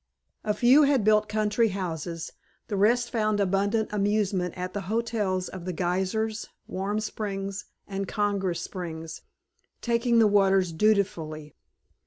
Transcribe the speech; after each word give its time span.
A 0.43 0.55
few 0.55 0.81
had 0.81 1.03
built 1.03 1.29
country 1.29 1.67
houses, 1.67 2.31
the 2.69 2.75
rest 2.75 3.11
found 3.11 3.39
abundant 3.39 3.93
amusement 3.93 4.55
at 4.57 4.73
the 4.73 4.81
hotels 4.89 5.47
of 5.47 5.65
The 5.65 5.73
Geysers, 5.73 6.49
Warm 6.65 6.99
Springs 6.99 7.65
and 7.87 8.07
Congress 8.07 8.61
Springs, 8.61 9.21
taking 9.79 10.17
the 10.17 10.25
waters 10.25 10.71
dutifully. 10.73 11.53